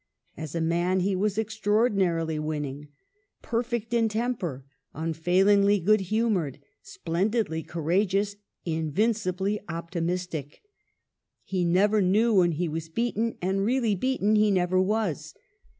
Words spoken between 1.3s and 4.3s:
extraordinarily winning: perfect in